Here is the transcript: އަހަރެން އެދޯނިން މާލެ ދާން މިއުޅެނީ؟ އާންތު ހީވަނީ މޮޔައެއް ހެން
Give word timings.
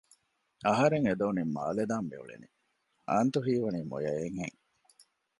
އަހަރެން 0.67 1.05
އެދޯނިން 1.07 1.53
މާލެ 1.55 1.83
ދާން 1.89 2.07
މިއުޅެނީ؟ 2.11 2.49
އާންތު 3.09 3.39
ހީވަނީ 3.45 3.79
މޮޔައެއް 3.91 4.37
ހެން 4.41 4.59